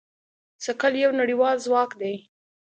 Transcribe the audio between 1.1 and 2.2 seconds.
نړیوال ځواک دی.